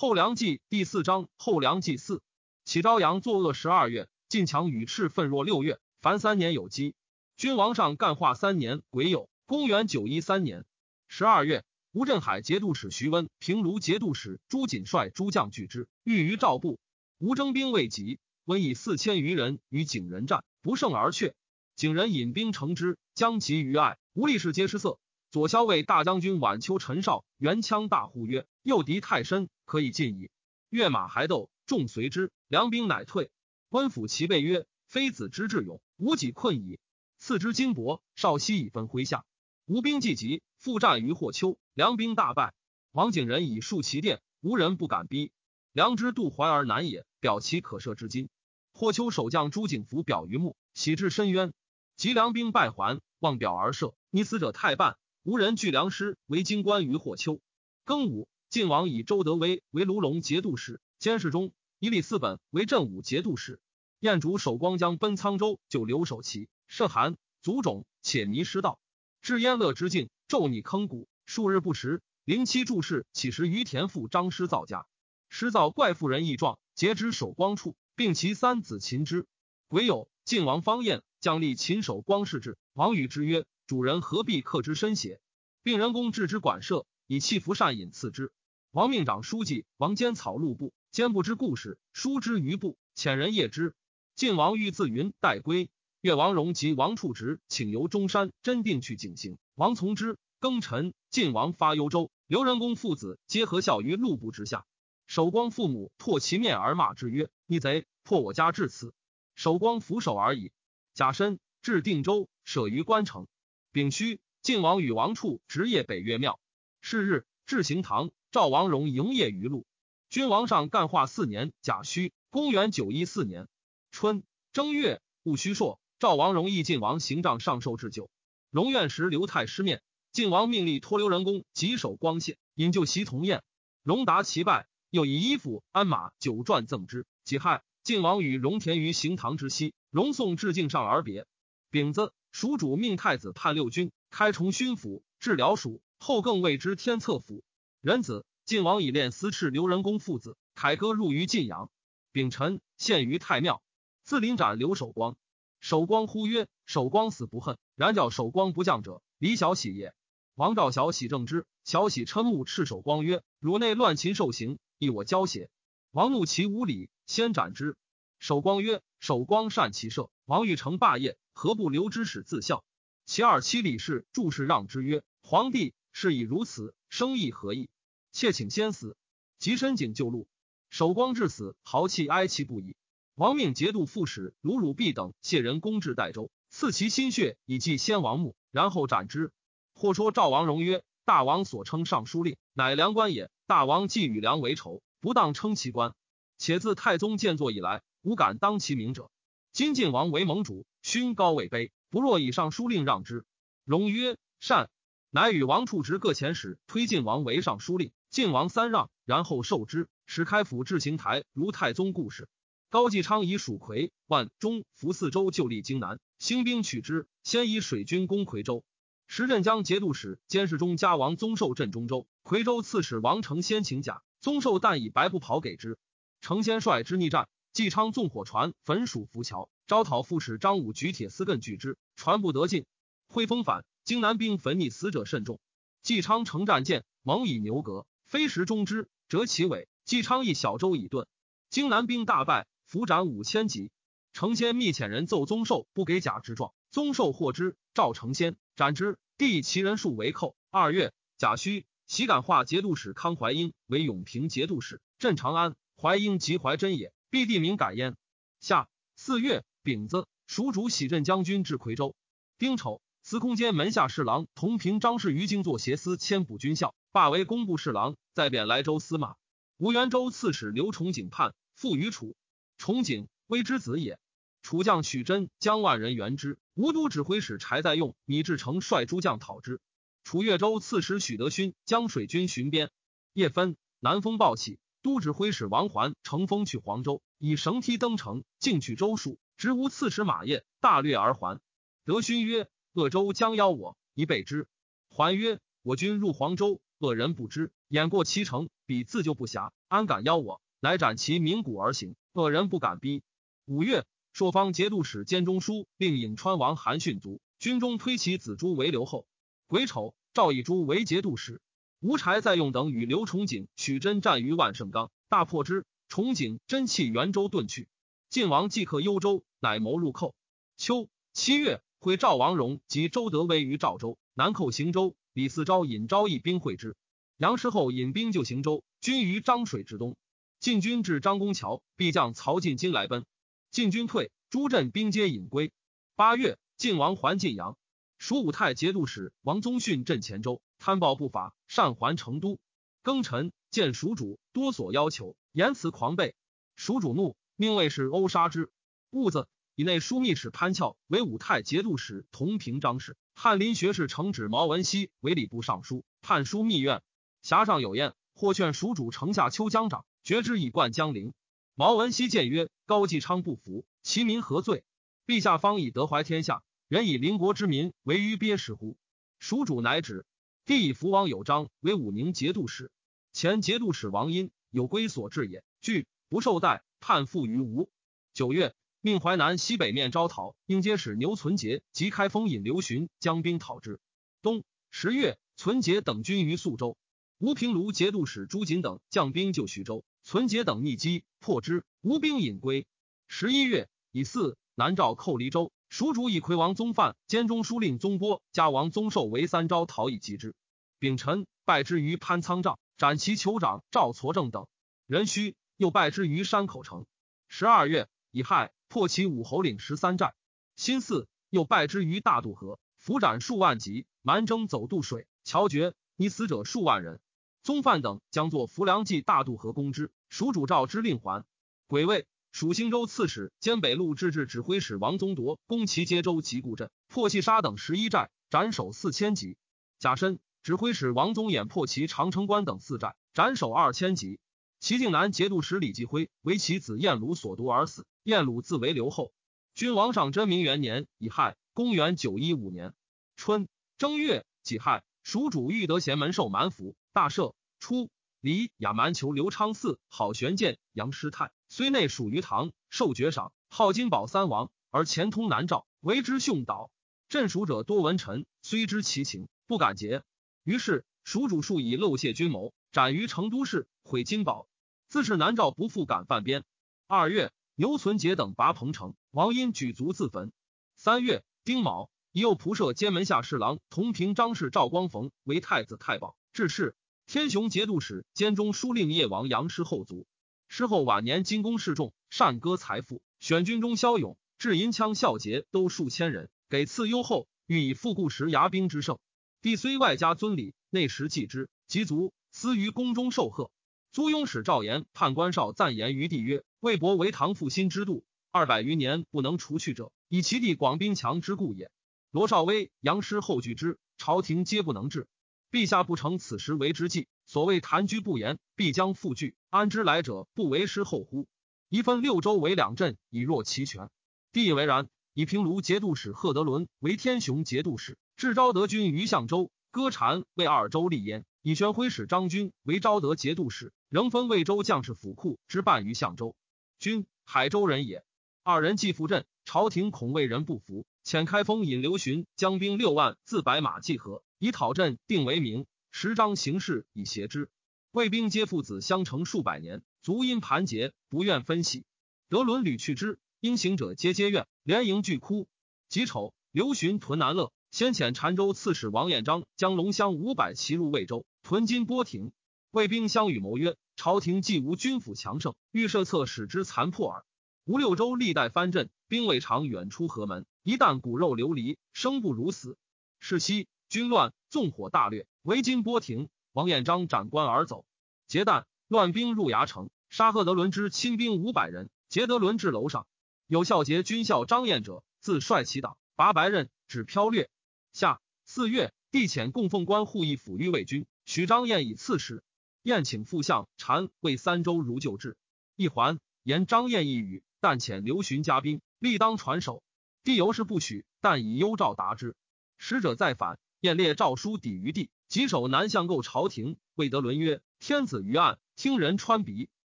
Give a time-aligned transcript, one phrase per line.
[0.00, 2.22] 后梁纪第四章后梁纪四。
[2.64, 6.94] 启朝阳作恶十二月，晋强与赤奋若六月，凡三年有基。
[7.36, 10.64] 君王上干化三年癸酉，公元九一三年
[11.06, 16.80] 十二月，吴镇海节度使徐温、平卢节度使朱瑾率诸将拒之，欲于赵部。
[17.18, 21.34] 吴征兵未及，温以四千余人与景仁战，不胜而却。
[21.76, 24.98] 景仁引兵乘之，将其于隘，吴力士皆失色。
[25.30, 30.28] 左骁卫大将军晚秋陈绍元枪大呼曰：“诱敌太深，可以进矣。”
[30.70, 33.30] 跃马还斗，众随之，梁兵乃退。
[33.68, 36.80] 温抚其备曰：“非子之智勇，无己困矣。”
[37.20, 39.24] 赐之金帛，少息以分麾下。
[39.66, 42.52] 吴兵既急，复战于霍丘，梁兵大败。
[42.90, 45.30] 王景仁以戍其殿，无人不敢逼。
[45.70, 48.28] 梁之渡淮而南也，表其可射之金。
[48.72, 51.52] 霍丘守将朱景福表于墓，喜至深渊。
[51.96, 54.96] 及梁兵败还，望表而射，溺死者太半。
[55.22, 57.42] 无人具梁师，为京官于霍丘。
[57.84, 63.60] 庚午，晋王以周德威为卢龙节度使、监视中，以李嗣本为镇武节度使。
[63.98, 68.80] 燕主守光将奔沧州，就留守其甚寒，卒冢，且迷失道，
[69.20, 72.00] 至燕乐之境，骤逆坑谷，数日不食。
[72.24, 74.86] 灵七注释起时于田父张师造家。
[75.28, 79.26] 师造怪妇人异状，截之守光处，并其三子擒之。
[79.68, 82.56] 癸酉，晋王方彦将立秦守光世志。
[82.72, 85.20] 王与之曰：“主人何必克之身邪？”
[85.62, 88.32] 病人工置之馆舍，以气服善饮赐之。
[88.72, 93.76] 王命长书记王坚草录部，兼不知故事，书之于部，遣人谒之。
[94.16, 99.38] 晋王欲自云待归，越王荣及王处直请由中山，真定去景行。
[99.54, 100.18] 王从之。
[100.40, 104.66] 庚辰，晋王发幽州，刘仁恭父子皆合效于路部之下。
[105.06, 108.92] 守光父母破其面而骂之曰：“逆贼，破我家至此。”
[109.36, 110.50] 守光俯首而已。
[110.92, 113.28] 甲申，至定州，舍于关城。
[113.72, 116.40] 丙戌，晋王与王处直夜北岳庙。
[116.80, 119.66] 是日，至行堂，赵王荣营业于路。
[120.08, 123.48] 君王上干化四年甲戌，公元九一四年
[123.90, 128.10] 春正月戊戌朔，赵王荣义晋王行帐上寿置酒。
[128.50, 133.42] 荣愿时刘太师面，晋王命立托刘仁恭吉守光县，引就席同宴。
[133.82, 134.66] 荣达其拜。
[134.90, 137.06] 又以衣服、鞍马、酒馔赠之。
[137.22, 141.26] 己亥，晋王与荣田于行堂之西，荣送至敬上而别。
[141.70, 145.80] 丙子，蜀主命太子判六军，开崇勋府，治辽蜀。
[145.98, 147.44] 后更谓之天策府。
[147.82, 151.70] 壬子，晋王以练司敕刘仁恭父子，凯歌入于晋阳。
[152.10, 153.62] 丙辰，献于太庙。
[154.02, 155.16] 自临斩刘守光。
[155.60, 159.92] 守光呼曰：“守光死不恨，然叫守光不降者，李小喜也。”
[160.34, 165.50] 王赵小喜正之，小喜嗔目斥守光曰：“汝内乱秦受刑。”亦我交邪？
[165.90, 167.76] 王怒其无礼，先斩之。
[168.18, 172.62] 守光曰：“守光善骑射，王欲成霸业，何不留之使自效？”
[173.06, 177.70] 其二妻李氏注释让之曰：“皇帝是以如此，生意何意？
[178.12, 178.94] 妾请先死。”
[179.40, 180.28] 即申景救路。
[180.68, 182.76] 守光至死，豪气哀其不已。
[183.14, 189.32] 王命节度副使卢汝弼等谢人攻至代州，赐其心血以祭先王墓，然后斩之。
[189.72, 195.94] 或说赵王荣曰：“大王所称尚书令，乃良官也。”大王既与梁为仇，不当称其官。
[196.36, 199.10] 且自太宗建作以来，无敢当其名者。
[199.52, 203.24] 今晋王为盟主，勋高位卑，不若以上书令让之。
[203.64, 204.70] 荣曰：“善。”
[205.12, 207.92] 乃与王处直各遣使推晋王为尚书令。
[208.10, 212.28] 晋王三让，然后受之，使开府至行台，如太宗故事。
[212.68, 218.64] 高继昌以蜀葵、万中伏四州就立荆南，兴兵取之，先以水军攻夔州。
[219.08, 222.06] 时镇江节度使监视中家王宗寿镇中州。
[222.22, 225.76] 夔州刺史王承先请甲，宗寿但以白布袍给之。
[226.20, 232.64] 承先率之逆战，纪昌纵火船焚蜀浮桥，招讨副使张武举铁丝亘拒之，船不得进。
[233.08, 235.40] 会风反，荆南兵焚溺死者甚众。
[235.82, 239.68] 纪昌乘战舰，蒙以牛革，飞石中之，折其尾。
[239.84, 241.06] 纪昌一小舟以遁，
[241.48, 243.72] 荆南兵大败，俘斩五千级。
[244.12, 250.36] 成先密遣人奏宗寿不给甲之状，宗寿获之，召成先斩之，地其人数为寇。
[250.50, 251.66] 二月，甲戌。
[251.88, 255.56] 喜感化节度使康怀英为永平节度使，镇长安。
[255.76, 257.96] 怀英即怀真也，必地名改焉。
[258.40, 261.96] 夏四月丙子，蜀主喜镇将军至夔州。
[262.38, 269.16] 丁丑，司空监门下侍郎同平张氏于京作协司迁补军校，罢为工部侍郎，再贬莱州司马。
[269.58, 272.14] 吴元州刺史刘崇景叛，附于楚。
[272.56, 273.98] 崇景微之子也。
[274.42, 279.60] 楚将许真将万人援之，吴都指挥使柴在用、米志成率诸将讨之。
[280.04, 282.70] 楚越州刺史许德勋将水军巡边，
[283.12, 291.40] 夜分南风暴起，都指挥使王环乘风去黄州，以绳梯登城，进取州戍，直无刺史马业，大略而还。
[291.84, 294.48] 德勋曰：“鄂州将邀我，宜备之。”
[294.88, 300.40] 环曰：“我军入黄州，恶人不知，掩过其城，彼自救不暇，安敢邀我？
[300.60, 303.02] 乃斩其鸣鼓而行，恶人不敢逼。
[303.46, 309.06] 五月，朔方节度使兼中书令颍川王韩逊卒，军中推其子朱为留后。
[309.46, 311.40] 癸丑，赵以朱为节度使。
[311.80, 315.64] 吴柴在用等与刘崇景、许真战于万盛冈，大破之。
[315.88, 317.68] 崇景真弃元州遁去。
[318.10, 320.14] 晋王即克幽州，乃谋入寇。
[320.58, 324.94] 秋七月，会赵王荣及周德威于赵州，南寇行州。
[325.14, 326.76] 李嗣昭引昭义兵会之。
[327.16, 329.96] 杨师厚引兵救行州，军于漳水之东。
[330.38, 333.06] 晋军至张公桥，必将曹进金来奔。
[333.50, 335.50] 晋军退，诸镇兵皆引归。
[335.96, 337.56] 八月，晋王还晋阳。
[337.98, 342.38] 蜀武泰节度使王宗训镇前州，贪暴不法，擅还成都。
[342.84, 346.12] 庚辰，见蜀主，多所要求，言辞狂悖。
[346.54, 348.52] 蜀主怒，命卫士殴杀之。
[348.90, 349.26] 戊子
[349.56, 352.96] 以内枢密使潘翘为武太节度使，同平章事。
[353.16, 356.84] 翰林学士承旨毛文熙为礼部尚书，判书密院。
[357.20, 361.12] 匣上有宴，或劝蜀主城下秋江长，决之以灌江陵。
[361.56, 364.62] 毛文熙谏曰：“高继昌不服，其民何罪？
[365.04, 368.76] 陛下方以德怀天下，人以邻国之民为于鳖食乎？”
[369.18, 370.06] 蜀主乃止。
[370.50, 372.72] 帝以福王有章为武宁节度使，
[373.12, 377.70] 前节度使王殷有归所至也，惧不受待，叛附于吴。
[378.14, 378.52] 九月。
[378.80, 383.78] 命淮南西北面招讨，应接使牛存节及开封引刘询将兵讨之。
[384.22, 384.42] 冬
[384.72, 386.76] 十月，存节等军于宿州，
[387.18, 392.66] 吴平卢节度使朱瑾等将兵救徐州，存节等逆击破之，吴兵引归。
[393.06, 400.34] 十一月，以四南诏寇黎州，蜀主以魁王宗范兼中书令宗波加王宗寿为三招讨以击之。
[400.80, 404.48] 丙辰，败之于潘仓帐，斩其酋长赵痤正等
[404.86, 406.86] 人须，又败之于山口城。
[407.28, 408.50] 十二月，乙亥。
[408.72, 410.14] 破其武侯岭十三寨，
[410.54, 417.00] 新四又败之于大渡河，伏斩数万级，蛮征走渡水，桥绝，溺死者数万人。
[417.42, 421.24] 宗范等将作浮梁记大渡河攻之，蜀主召之令还。
[421.66, 429.36] 癸未，蜀兴州刺史兼北路制置指挥使王宗铎攻其接州及固镇，破细沙等十一寨，斩首四千级。
[429.80, 434.20] 甲申，指挥使王宗衍破其长城关等四寨，斩首二千级。
[434.58, 437.86] 齐境南节度使李继辉为其子晏鲁所毒而死。
[438.04, 439.12] 晏鲁自为留后。
[439.54, 442.72] 君王上真明元年乙亥，公元九一五年
[443.16, 447.34] 春正月己亥，蜀主欲得贤门受蛮服，大赦。
[447.58, 447.90] 初，
[448.20, 456.70] 李亚蛮求刘昌嗣好玄剑，杨师太虽内属于唐，受爵赏，号金宝三王，而前通南诏，为之凶导。
[457.10, 460.02] 镇蜀者多文臣，虽知其情，不敢结。
[460.44, 464.48] 于是蜀主数以漏泄军谋，斩于成都市，毁金宝。
[464.88, 466.44] 自是南诏不复敢犯边。
[466.86, 467.32] 二月。
[467.56, 470.32] 牛存杰等拔彭城，王殷举卒自焚。
[470.76, 476.74] 三月丁卯，以右仆射兼门下侍郎同平张氏赵光逢为太子太保，致仕。
[477.06, 480.06] 天雄节度使兼中书令叶王杨师后卒。
[480.48, 488.98] 师后晚年金功示众，善歌财富，选军中骁勇，至银枪孝节都数千人，给赐优厚，欲以复固时牙兵之盛。
[489.42, 493.50] 帝虽外加尊礼，内实祭之，及卒私于宫中受贺。
[493.90, 501.70] 租庸使赵延判官少赞言于帝曰：“魏博为唐复兴之度，二百余年不能除去者，以其地广兵强之故也。
[502.10, 505.08] 罗少威、杨师后拒之，朝廷皆不能治。
[505.50, 509.34] 陛下不成此时为之计，所谓谈居不言，必将复拒。
[509.48, 511.26] 安之来者不为师后乎？
[511.70, 513.88] 宜分六州为两镇，以若其权。
[514.32, 514.90] 帝以为然。
[515.12, 521.24] 以平卢节度使贺德伦为天雄节度使，至昭德军于相州，歌禅为二州立焉。
[521.40, 526.36] 以玄辉使张军为昭德节度使。”仍分魏州将士府库之半于相州，
[526.78, 528.04] 君海州人也。
[528.42, 535.64] 二人既赴镇，朝廷恐魏人不服，遣开封引刘询将兵六万自白马济河，以讨镇，定为名。
[535.90, 537.48] 十张行事以协之。
[537.90, 541.86] 魏兵皆父子相承数百年，足因盘结，不愿分析。
[542.28, 545.48] 德伦屡去之，应行者皆皆怨，连营俱哭。
[545.88, 552.32] 己丑，刘询屯南乐，先遣澶州刺史王彦章将龙乡五百骑入魏州，屯金波亭。
[552.72, 557.24] 魏兵相与谋曰：“朝廷既无军府强盛，欲设策使之残破耳。
[557.64, 560.46] 吴六州历代藩镇，兵未尝远出河门。
[560.64, 562.76] 一旦骨肉流离，生不如死。
[563.20, 566.28] 是夕，军乱，纵火大掠，围金波亭。
[566.52, 567.84] 王彦章斩官而走。
[568.26, 571.88] 劫旦，乱兵入牙城，杀贺德伦之亲兵五百人。
[572.08, 573.06] 劫德伦至楼上，
[573.46, 577.48] 有孝节军校张彦者，自率其党，拔白刃，指飘掠。
[577.92, 582.42] 下四月，帝遣供奉官护义抚御魏军，许张彦以刺史。
[582.82, 585.36] 宴请副相禅为三州如旧制，
[585.76, 589.82] 一还言张燕一语，但遣刘询加兵，力当传首。
[590.22, 592.36] 帝由是不许，但以幽诏答之。
[592.78, 599.68] 使者再反，燕列诏书抵于帝，棘手南向构朝廷，魏德伦曰：“天子于案，听人穿鼻。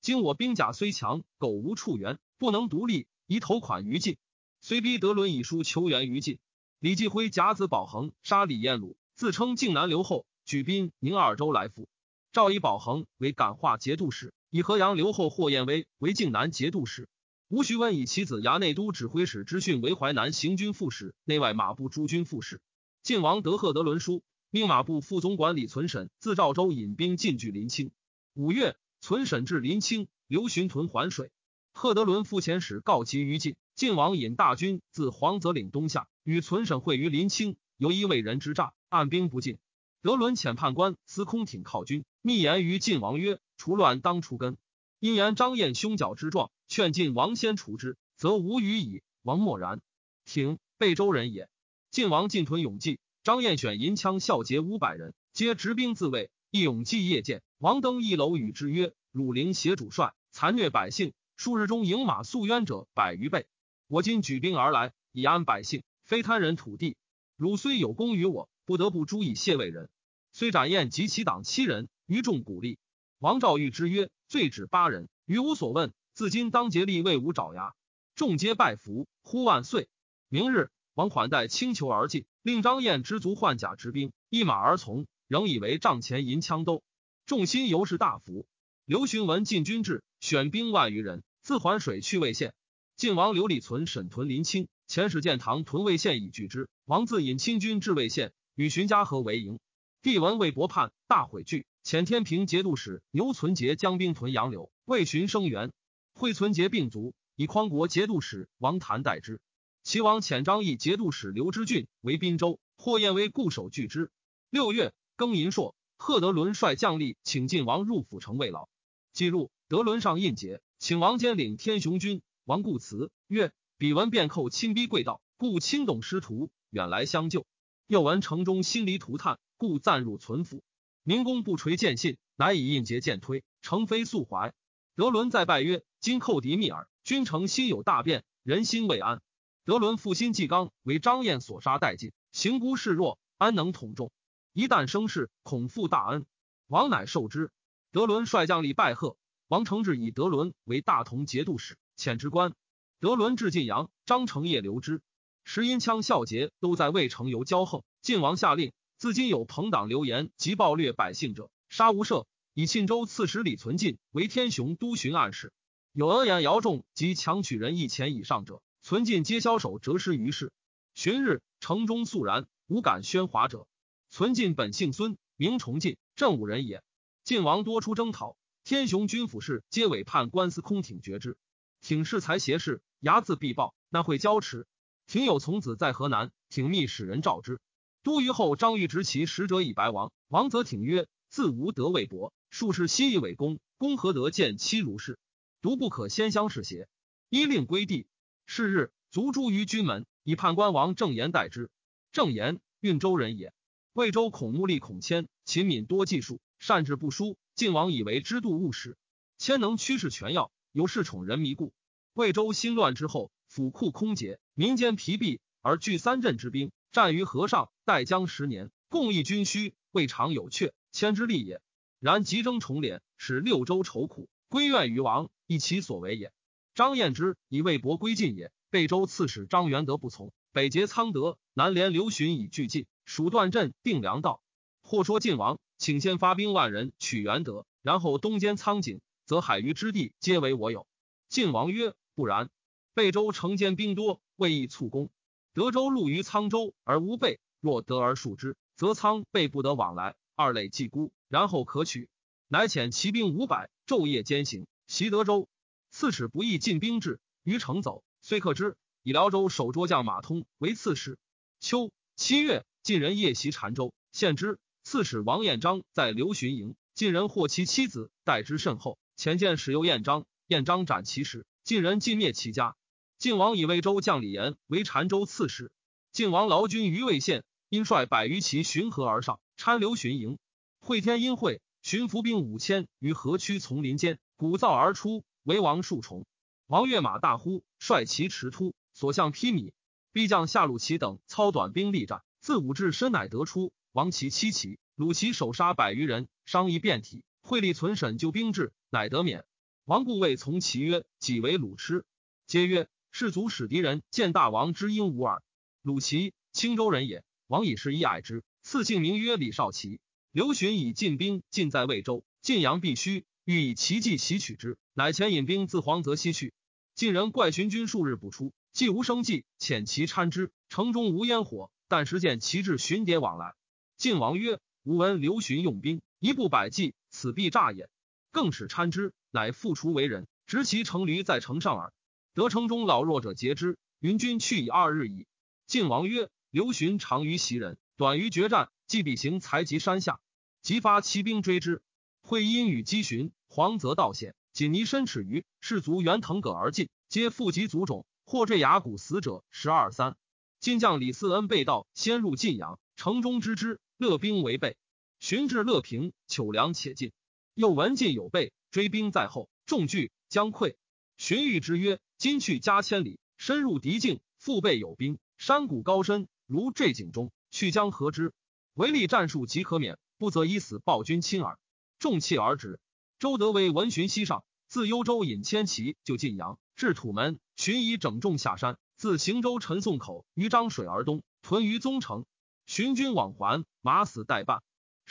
[0.00, 4.16] 今我兵甲虽强，苟无处援，不能独立，宜投款于晋。
[4.60, 6.38] 虽逼德伦以书求援于晋。”
[6.80, 11.86] 李继辉甲子保衡杀李彦鲁，自称靖南留后，举兵宁二州来赴。
[12.32, 17.06] 赵以保衡为感化节度使，以河阳留后霍彦威为靖南节度使。
[17.48, 22.62] 吴徐温以其子衙内都指挥使之训为淮南行军副使、内外马部诸军副使。
[23.02, 24.22] 晋王德贺德伦书。
[24.48, 27.92] 命马部副总管李存审自赵州引兵进据临清。
[28.34, 31.30] 五月，存审至临清，刘询屯环水。
[31.72, 39.58] 贺德伦副遣使告急于晋，晋王引大军自黄泽岭东下，与存审会于临清，由一为人之诈，按兵不进。
[40.02, 44.56] 德伦遣判官司空挺靠军，密言于晋王曰：“除乱当除根。”
[44.98, 49.02] 因言张燕凶狡之状，劝晋王先除之，则无虞矣。
[49.22, 49.80] 王默然。
[50.24, 51.48] 挺，贝州人也。
[51.90, 52.98] 晋王进屯永济。
[53.22, 56.30] 张燕选银枪校节五百人，皆执兵自卫。
[56.50, 63.46] 义勇继夜见王登一楼，与之曰：“汝陵挟主帅，残虐百姓，数日中迎马诉冤者百余倍。
[63.86, 66.96] 我今举兵而来，以安百姓，非贪人土地。
[67.36, 69.88] 汝虽有功于我，不得不诛以谢魏人。
[70.32, 72.80] 虽斩燕及其党七人，于众鼓励。
[73.20, 75.92] 王昭谕之曰：罪止八人，余无所问。
[76.12, 77.76] 自今当竭力为吾爪牙。
[78.16, 79.88] 众皆拜服，呼万岁。
[80.28, 86.82] 明日。”王款待轻裘而进，令张燕知足换甲执兵，一马而从，仍以为帐前银枪兜。
[87.24, 88.48] 众心尤是大服。
[88.84, 92.52] 刘询闻进军至，选兵万余人，自环水去魏县。
[92.96, 96.68] 晋王刘礼存沈屯临清，遣使建唐屯魏县以拒之。
[96.84, 99.60] 王自引清军至魏县，与荀家河为营。
[100.02, 105.70] 帝闻魏博叛，大悔惧，遣天平节度使牛存杰将兵屯杨柳，魏寻声援。
[106.12, 109.40] 惠存杰病卒，以匡国节度使王谭代之。
[109.84, 114.10] 齐王遣张毅节度使刘知俊为滨州，霍彦威固守拒之。
[114.50, 118.68] 六月，庚寅朔，贺德伦率将吏请晋王入府城慰劳。
[119.12, 122.22] 即入，德伦上印节，请王坚领天雄军。
[122.44, 127.46] 王固辞曰：“彼闻便寇亲逼贵道，故亲董师徒远来相救。
[127.86, 130.62] 又闻城中心离涂炭，故暂入存府。
[131.02, 134.52] 明公不垂见信，乃以印节见推，诚非素怀。
[134.96, 139.22] 德伦再拜曰：‘今寇敌密耳，君诚心有大变，人心未安。’”
[139.64, 144.12] 德伦负心纪刚为张燕所杀殆尽，行孤示弱，安能统众？
[144.52, 146.26] 一旦生事，恐负大恩。
[146.66, 147.50] 王乃受之。
[147.92, 149.16] 德伦率将吏拜贺。
[149.48, 152.52] 王承志以德伦为大同节度使，遣之官。
[153.00, 155.00] 德伦至晋阳，张承业留之。
[155.42, 162.26] 时因羌孝节都在魏城游骄横，晋王下令：自今有朋党流言及暴掠百姓者，杀无赦。
[162.52, 165.50] 以沁州刺史李存进为天雄都巡按事，
[165.92, 168.60] 有讹言姚仲及强取人一钱以上者。
[168.82, 170.52] 存进皆枭首折尸于市。
[170.94, 173.66] 旬日，城中肃然，无敢喧哗者。
[174.10, 176.82] 存进本姓孙，名崇进，正武人也。
[177.24, 181.38] 晋王多出征讨，天雄军府事皆委判官司空挺决之。
[181.80, 184.66] 挺恃才协事，睚眦必报，那会交持。
[185.06, 187.60] 挺有从子在河南，挺密使人召之。
[188.02, 190.12] 都虞后张玉执其使者以白王。
[190.28, 195.18] 王则挺曰：“自无德未薄，数世昔以为公，公何得见妻如是？
[195.60, 196.88] 独不可先相视邪？”
[197.28, 198.06] 依令归地。
[198.46, 201.70] 是日，卒诛于军门，以判官王正言代之。
[202.12, 203.52] 正言，运州人也。
[203.92, 207.36] 魏州孔目立孔谦，勤敏多技术，善治不疏。
[207.54, 208.96] 晋王以为知度务实。
[209.36, 211.72] 谦能驱使权要，有恃宠人迷故。
[212.12, 220.72] 魏州新乱之后，府库空竭，民间疲弊，而聚三镇之兵，战于河上，待将十年，共议军需，未尝有阙。
[220.92, 221.60] 谦之利也。
[221.98, 226.32] 然急征重敛，使六州愁苦，归怨于王，亦其所为也。
[226.74, 234.42] 张彦之以魏博归晋也，贝州刺史张元德不从，北结苍德，南连刘询以拒晋，蜀断镇定粮道。
[234.82, 239.00] 或说晋王，请先发兵万人取元德，然后东兼苍井，
[239.30, 240.88] 则海隅之地皆为我有。
[241.28, 242.50] 晋王曰：不然。
[242.94, 245.08] 贝州城坚兵多，未易促攻。
[245.52, 252.08] 德州路于沧州而无备，若得而数之，则沧备不得往来，二累既孤，然后可取。
[252.48, 255.48] 乃遣骑兵五百，昼夜兼行，袭德州。
[255.92, 258.76] 刺史不义进兵至，于城走，虽克之。
[259.04, 261.20] 以辽州守捉将马通为刺史。
[261.60, 264.58] 秋七月，晋人夜袭澶州，献之。
[264.82, 268.98] 刺史王彦章在刘询营，晋人获其妻子，待之甚厚。
[269.20, 271.44] 前见使诱彦章，彦章斩其使。
[271.62, 272.74] 晋人尽灭其家。
[273.18, 275.70] 晋王以魏州将李严为澶州刺史。
[276.10, 280.38] 晋王劳军于魏县，因率百余骑巡河而上，参刘巡营。
[280.78, 285.22] 会天阴会，巡伏兵五千于河曲丛林间，鼓噪而出。
[285.42, 286.24] 为王数重，
[286.66, 289.72] 王跃马大呼，率骑驰突，所向披靡。
[290.14, 293.70] 逼将夏鲁齐等操短兵力战，自武至深，乃得出。
[293.92, 297.22] 王骑七骑，鲁齐手杀百余人，伤亦遍体。
[297.40, 299.44] 会力存审救兵至，乃得免。
[299.84, 302.04] 王固谓从其曰：“己为鲁痴。”
[302.46, 305.42] 皆曰：“士卒使敌人见大王之应无耳。”
[305.82, 307.24] 鲁齐，青州人也。
[307.46, 310.00] 王以是以矮之，赐姓名曰李少奇。
[310.30, 316.54] 刘询以进兵尽在魏州，晋阳必须，欲以奇计袭取之，乃遣引兵自黄泽西去。
[316.94, 320.52] 晋人怪寻军数日不出，既无生计，遣其参之。
[320.68, 323.54] 城中无烟火，但时见其至寻谍往来。
[323.96, 327.90] 晋王曰：“吾闻刘询用兵，一步百计，此必诈也。”
[328.32, 331.92] 更使参之，乃复除为人，执其乘驴在城上耳。
[332.32, 333.76] 得城中老弱者截之。
[333.98, 335.26] 云军去已二日矣。
[335.66, 340.20] 晋王曰：“刘询长于袭人，短于决战，既必行才及山下，
[340.62, 341.82] 即发骑兵追之。
[342.22, 350.16] 会因与击寻，黄泽道险，锦泥深尺余，士卒原腾戈而进，皆负及卒种，或坠崖谷死者十二三。
[350.60, 354.78] 晋将李嗣恩被盗，先入晋阳城中，知之，乐兵为备。
[355.20, 357.12] 寻至乐平，糗粮且尽。
[357.52, 360.76] 又闻晋有备，追兵在后，众惧，将溃。
[361.18, 368.32] 荀彧之曰：“今去加千里，深入敌境，腹背有兵，山谷高深，如坠井中，去将何之？
[368.72, 371.58] 唯利战术即可免，不则以死报君亲耳。”
[372.00, 372.80] 众弃而止。
[373.18, 382.24] 周德威闻荀西上，自幽州引千骑就晋阳，至土门，荀以整众下山，自行州陈宋口于漳水而东，屯于宗城。
[382.64, 384.62] 荀军往还，马死待办。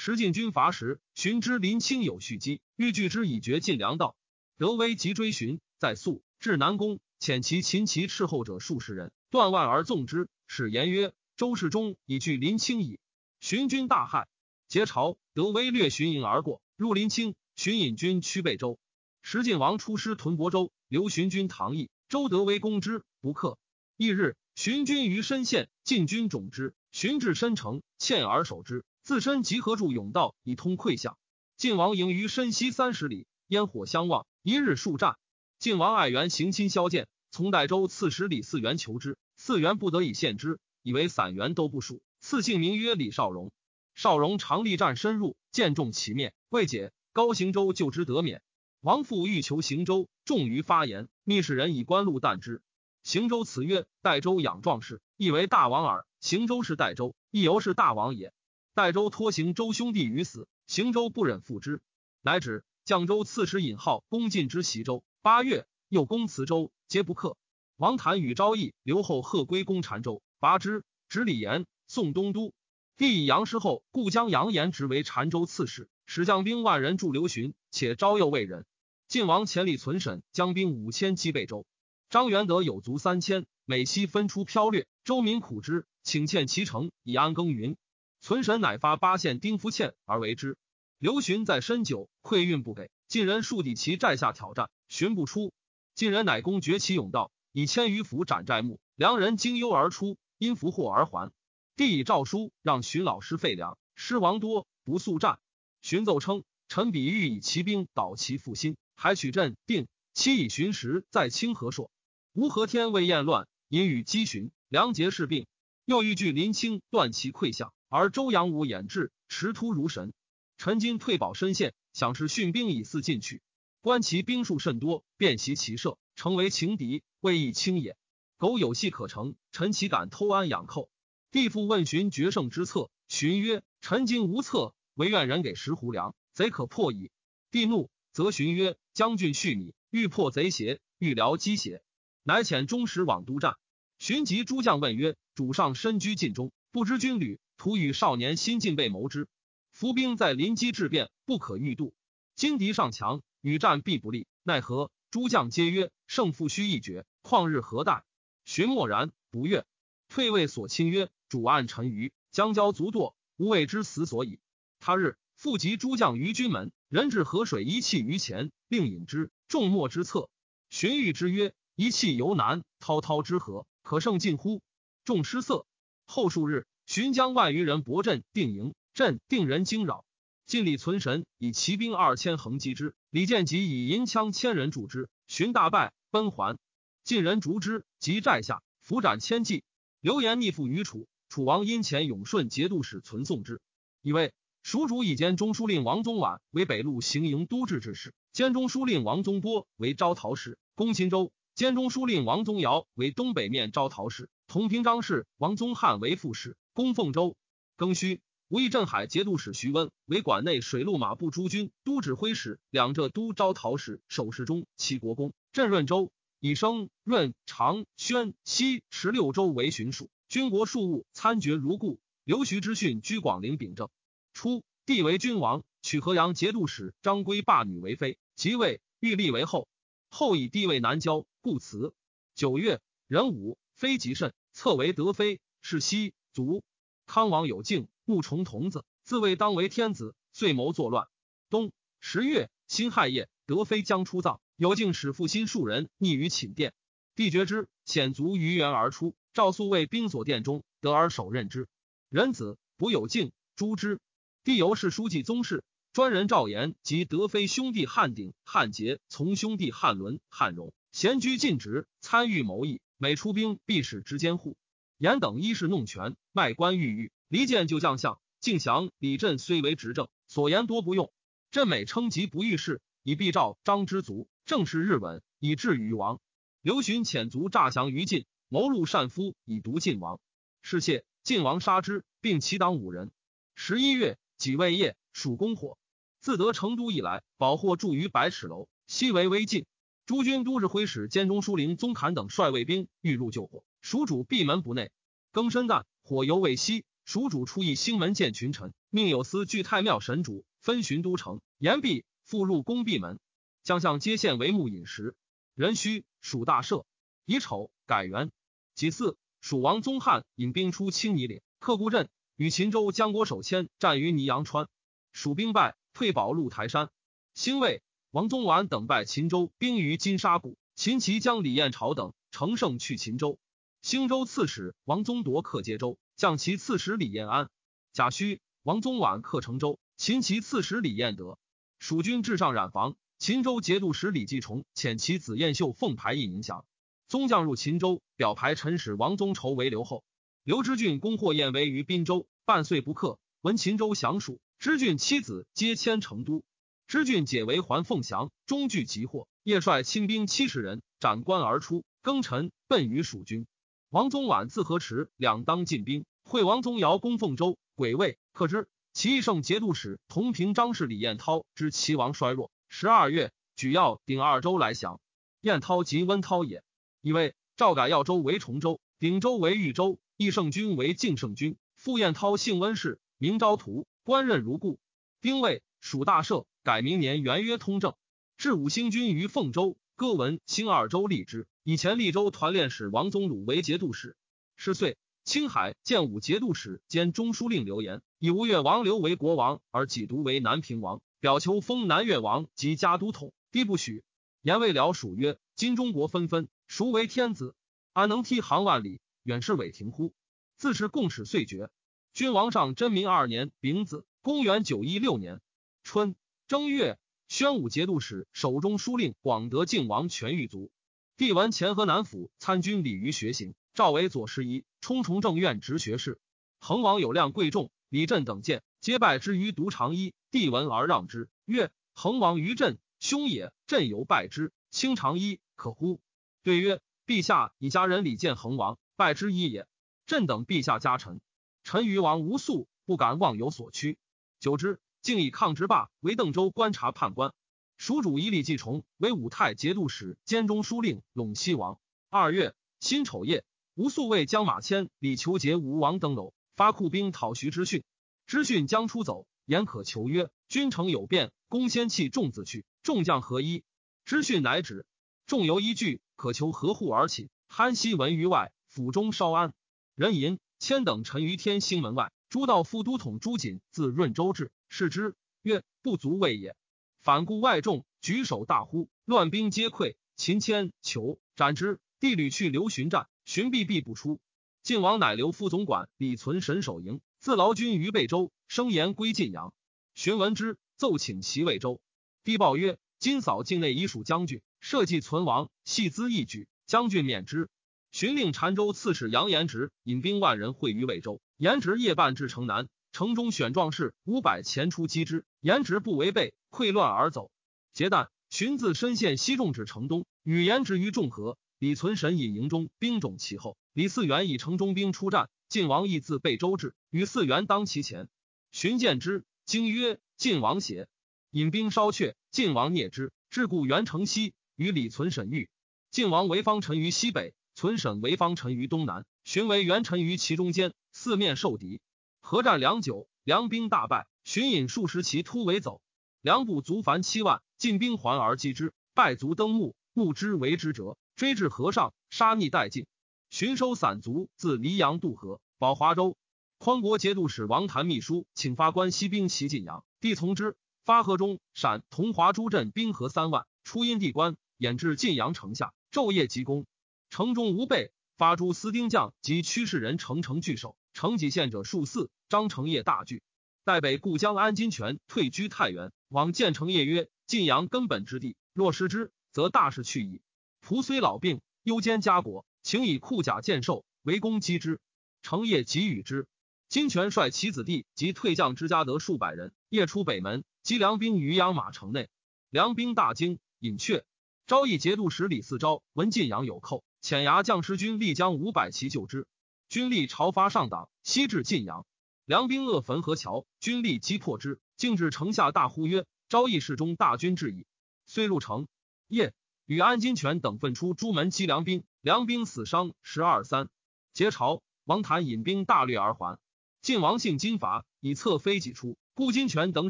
[0.01, 4.15] 时晋军伐时，寻知林清有蓄积，欲拒之以绝晋粮道。
[4.58, 10.29] 德威急追寻，在宿至南宫，遣其秦骑斥候者数十人，断腕而纵之。
[10.48, 12.98] 使言曰：“周世忠已拒林清矣。”
[13.41, 14.27] 荀军大骇，
[14.70, 15.18] 结朝。
[15.34, 18.79] 德威略巡营而过，入林清，荀引军趋贝州。
[19.22, 21.89] 时晋王出师屯亳州，留荀军唐邑。
[22.08, 23.60] 周德威攻之，不克。
[23.98, 26.74] 翌日，荀军于深县，晋军种之。
[26.94, 28.86] 荀至深城，堑而守之。
[29.10, 31.18] 自身集合住甬道以通溃巷。
[31.58, 35.18] 晋王营于深西三十里，烟火相望，一日数战。
[35.58, 42.04] 晋王爱元行亲相见，从代州刺史李嗣源求之，嗣源不得已献之，以为散元都不属。
[42.19, 43.52] 赐姓名曰李少荣。
[43.95, 46.91] 少荣常力战深入，见众其面，未解。
[47.12, 48.43] 高行州救之得免。
[48.80, 52.62] 王父欲求行州，重于发言，密使人以官禄啖之。
[53.02, 56.06] 行州辞曰：“代州养壮士，亦为大王耳。
[56.19, 58.32] 行州是代州，亦犹是大王也。”
[58.80, 61.82] 代州托行州兄弟于死，行州不忍复之，
[62.22, 65.04] 乃指绛州刺史尹浩攻晋之袭州。
[65.22, 67.36] 八月，又攻磁州，皆不克。
[67.76, 72.54] 王谭与昭义留后贺归攻澶州，拔之，执李严，宋东都。
[72.96, 78.65] 帝以杨师后，故将杨延职为澶州刺史，使将兵万人助刘询，且招诱魏人。
[79.10, 81.65] 晋王潜力存审，将兵五千击贝州。
[82.10, 87.76] 张元德有卒三千，每期分出剽掠，州民苦之，请欠其城以安耕耘。
[88.21, 90.58] 存神乃发八县丁夫欠而为之。
[90.97, 92.91] 刘询在深酒，馈运不给。
[93.08, 95.53] 晋人数抵其寨下挑战，寻不出。
[95.95, 98.79] 晋人乃公绝其甬道，以千余斧斩寨木。
[98.95, 101.32] 良人惊忧而出，因俘获而还。
[101.75, 105.39] 帝以诏书让荀老师废粮，失亡多，不速战。
[105.82, 109.88] 荀奏称：“臣比欲以骑兵导其复心，还取镇定。
[110.13, 111.89] 期以寻时在清河朔。
[112.34, 115.47] 吴和天为厌乱，因与击寻，良节士病。
[115.86, 120.13] 又欲拒林清，断其溃相。”而周阳武掩至，持突如神。
[120.58, 123.41] 陈金退保深县，想是训兵以四进取。
[123.82, 127.97] 观其兵数甚多，便袭其射，成为情敌，未易轻也。
[128.38, 130.89] 苟有戏可成，陈其敢偷安养寇。
[131.32, 137.10] 帝父问荀决胜之策，荀曰：“陈金无策，唯愿人给石斛粮，贼可破矣。”
[137.49, 140.80] 帝怒，则荀曰：“将军恤米，欲破贼邪？
[140.99, 141.82] 欲疗饥邪？”
[142.21, 143.56] 乃遣中使往督战。
[143.97, 149.28] 荀及诸将问曰：“主上身居禁中，不知军旅。”徒与少年新进被谋之，
[149.74, 151.93] 伏兵在临机质变，不可预度。
[152.34, 154.91] 今敌上强，与战必不利，奈何？
[155.12, 158.06] 诸将皆曰：胜负须一决，旷日何待？
[158.45, 159.65] 荀默然不悦，
[160.08, 164.39] 退位所亲曰：主案臣愚，将交足堕，无谓之死所以。
[164.80, 169.32] 他日复集诸将于军门，人至河水一气于前，令饮之。
[169.50, 170.30] 众莫之策。
[170.69, 174.62] 荀彧之曰：一气犹难，滔滔之河，可胜尽乎？
[175.04, 175.65] 众失色。
[176.06, 176.65] 后数日。
[176.89, 180.06] 寻将万余人博镇定营，镇定人惊扰。
[180.47, 185.08] 晋李存神以骑兵二千横击之，李建吉以银枪千人助之。
[185.28, 186.58] 寻大败，奔还。
[187.04, 189.63] 晋人逐之，及寨下，伏斩千骑。
[190.02, 193.62] 流言逆附于楚，楚王因遣永顺节度使存送之，
[194.02, 206.58] 以为蜀主以兼中书令王宗婉为北路行营都制之事，兼中书令王宗波为招讨使，攻秦州；兼中书令王宗尧为东北面招讨使，同平章事王宗翰为副使。
[206.80, 207.36] 攻凤州，
[207.78, 222.00] 庚戌，吴义镇海节度使徐温为管内水陆马步诸军都指挥使，两浙都招讨使、守侍中、齐国公，镇润州，以升润长宣西十六州为巡属，军国庶务参决如故。
[222.24, 223.89] 刘徐之训居广陵秉政。
[224.32, 229.68] 初，帝为君王，取河阳节度使张归霸女为妃，即位，欲立为后。
[230.08, 231.94] 后以地位难交，故辞。
[232.36, 235.42] 九月，壬午，妃极甚，册为德妃。
[235.62, 236.63] 是西卒。
[237.10, 237.88] 康王有敬。
[238.06, 241.08] 穆重童子自谓当为天子，遂谋作乱。
[241.50, 246.74] 冬十月辛亥夜，德妃将出葬，有敬使父亲数人匿于寝殿。
[247.15, 251.67] 帝觉之，显卒于原而出，赵肃为兵所殿中，得而守任之。
[252.10, 254.00] 人子不有敬，诛之。
[254.43, 264.58] 帝由是书记宗室，专人赵延及德妃兄弟汉鼎、汉杰从兄弟汉伦、汉荣闲居尽职，参与谋议，每出兵必使之监护。
[265.00, 267.14] 严等一是弄权，卖官鬻狱。
[267.30, 271.14] 离间就将相，敬降李振虽为执政，所言多不用。
[271.52, 276.20] 朕每称疾不遇事，以避召张之族，正是日稳，以至于亡。
[276.62, 280.20] 刘询遣卒诈降于晋，谋戮善夫，以毒晋王。
[280.62, 283.10] 是谢晋王杀之，并其党五人。
[283.56, 285.78] 十一月，己未夜，蜀攻火。
[286.20, 289.66] 自得成都以来，保获驻于百尺楼，西为危晋。
[290.06, 294.91] 诸军都指挥使兼中书令宗侃等率卫兵欲入救火，蜀主闭门不内。
[295.32, 296.84] 更深旦，火犹未熄。
[297.06, 301.41] 蜀主出诣兴门见群臣，命有司据太庙神主，分巡都城。
[301.58, 303.19] 言毕，复入宫闭门。
[303.63, 305.15] 将相皆献为幕饮食。
[305.56, 306.86] 壬戌，蜀大赦。
[307.25, 308.30] 乙丑，改元。
[308.75, 314.67] 己巳，蜀王宗翰引兵出青泥岭，克固镇，与秦州江国守谦战于泥阳川。
[315.13, 316.91] 蜀兵败，退保鹿台山。
[317.34, 320.60] 兴未，王宗完等败秦州兵于金沙谷。
[320.75, 323.39] 秦齐将李彦朝等乘胜去秦州。
[323.82, 325.98] 兴州刺史王宗铎克接州。
[326.15, 327.50] 将其刺史李彦安，
[327.94, 331.39] 贾诩、王宗婉克成州，秦其刺史李彦德，
[331.80, 332.98] 蜀军至上染房。
[333.20, 336.65] 秦州节度使李继崇遣其子彦秀奉牌印迎降。
[337.08, 340.04] 宗将入秦州，表牌陈使王宗畴为留后。
[340.44, 343.18] 刘知俊攻获燕为于滨州，半岁不克。
[343.39, 346.44] 闻秦州降蜀，知俊妻子皆迁成都。
[346.86, 349.30] 知俊解围还凤翔，终拒急获。
[349.44, 353.48] 夜率亲兵七十人斩关而出，庚辰奔于蜀军。
[353.91, 358.69] 王宗婉自河池两当进兵，会王宗尧攻凤州，鬼位克之。
[358.93, 365.02] 齐义胜节度使同平张氏李彦涛知齐王衰弱，十二月举要鼎二州来降。
[365.41, 366.63] 彦涛即温涛也，
[367.02, 371.58] 以为赵改耀州为崇州，鼎州为豫州，义胜军为敬胜军。
[371.73, 374.80] 傅彦涛姓温氏，名昭图，官任如故。
[375.19, 377.95] 丁未，属大赦，改明年元曰通政。
[378.38, 381.46] 至五星军于凤州，歌文兴二州立之。
[381.66, 384.16] 以前利州团练使王宗鲁为节度使，
[384.56, 394.06] 是岁，青海建武节度使兼中书令刘言以吴越王刘为国王，而己独为南平王，表求封南越王及家都统，帝不许。
[394.42, 397.54] 言未了，蜀曰：“今中国纷纷，孰为天子？
[397.92, 400.14] 安能梯行万里，远视伟庭乎？”
[400.56, 401.70] 自是共始遂绝。
[402.14, 405.42] 君王上真明二年丙子，公元九一六年
[405.84, 406.16] 春
[406.48, 406.98] 正月，
[407.30, 410.72] 宣武节度使、守中书令广德靖王全玉卒。
[411.15, 416.20] 帝闻前河南府参军李于学行，赵为左侍仪，冲崇正院直学士。
[416.60, 420.15] 恒王有量贵重，李振等见，皆拜之于独长衣。
[420.32, 424.52] 帝闻而让之，曰：“恒王于朕兄也，朕犹拜之。
[424.72, 426.02] 卿长衣可乎？”
[426.42, 429.68] 对曰：“陛下以家人礼见恒王，拜之一也。
[430.08, 431.22] 朕等陛下家臣，
[431.63, 434.00] 臣于王无素，不敢妄有所屈。
[434.39, 437.34] 久之，竟以抗之霸为邓州观察判官。”
[437.78, 441.80] 蜀主以李继崇为武泰节度使兼中书令，陇西王。
[442.12, 443.43] 二月辛丑夜，
[443.74, 447.84] 吴素为将马迁、李求杰吴王登楼，发库兵讨徐之训。
[448.28, 453.63] 之训将出走，言可求曰：“君城有变，公先弃众子去，众将合一。”
[454.06, 454.86] 之训乃止。
[455.26, 457.32] 众犹依据，可求合户而起。
[457.48, 459.56] 憨西闻于外，府中稍安。
[459.95, 462.12] 人吟谦等陈于天兴门外。
[462.30, 466.55] 诸道副都统朱瑾自润州至，视之曰：“不足畏也。”
[467.01, 469.95] 反顾外众，举手大呼，乱兵皆溃。
[470.15, 471.79] 秦迁求斩之。
[471.99, 474.21] 帝屡去留巡战，寻必必不出。
[474.63, 479.53] 晋王乃留副总管李存神守营，自劳军于贝州，声言归晋阳。
[479.95, 481.82] 荀闻之，奏请其魏州。
[482.23, 487.49] 帝报曰：今扫境内，已属将军，社稷存亡，系资一举，将军免之。
[487.91, 492.69] 荀令澶州刺史杨延直引兵万人会于魏州，延直夜半至城南。
[492.91, 497.32] 城中选壮士五百前出击之，颜值不违背，溃乱而走。
[497.71, 501.38] 结旦，荀自深陷西众至城东，与颜值于众合。
[501.60, 508.08] 李存神引营中兵种其后，李嗣源以城中兵出战，晋王亦自备周至，与嗣源当其前。
[508.52, 510.88] 寻见之，惊曰：“晋王邪？”
[511.32, 513.12] 引兵烧却，晋王灭之。
[513.30, 515.49] 至故元城西，与李存审遇。
[515.91, 521.82] 晋王为方臣于西北，存审为方臣于东南，寻为元臣于其中间，四面受敌。
[522.30, 525.82] 合战良久，梁兵大败，寻引数十骑突围走。
[526.22, 532.86] 梁部卒凡七万，进兵还而击之，败卒登木，木之为之折，追至河上，杀逆殆尽。
[533.32, 536.18] 寻收散卒，自黎阳渡河，保华州。
[536.60, 540.56] 匡国节度使王谭秘书，请发关西兵袭晋阳，帝从之。
[540.86, 546.68] 发河中，陕同华诸镇兵合三万，出阴地关，掩至晋阳城下，昼夜急攻。
[547.10, 550.76] 城中无备，发诸司丁将及驱士人，城城拒守。
[550.94, 553.24] 城几县者数四，张成业大惧。
[553.65, 560.22] 代北故将安金泉退居太原，往建成业曰：“晋阳根本之地，若失之，则大事去矣。
[560.65, 564.80] 仆虽老病，忧兼家国，请以库甲建寿，为攻击之。”
[565.22, 566.28] 成业即与之。
[566.70, 570.44] 金泉率其子弟及退将之家得数百人，夜出北门。
[570.62, 572.10] 击梁兵于阳马城内，
[572.50, 574.06] 梁兵大惊，隐却。
[574.46, 579.28] 昭义节度使李嗣昭闻晋阳有寇，遣牙将师军力将五百骑救之。
[579.68, 581.86] 军力朝发上党，西至晋阳。
[582.30, 587.65] 梁兵扼汾河桥，军力击破之，竟至城下，大呼曰：“昭义世中大军至矣！”
[588.06, 588.68] 遂入城。
[589.08, 589.34] 夜，
[589.65, 593.68] 与安金泉等分出朱门击梁兵，梁兵死伤十二三。
[594.13, 596.38] 劫朝，王谭引兵大掠而还。
[596.84, 598.96] 晋王姓金伐，以策飞己出。
[599.15, 599.89] 顾金泉等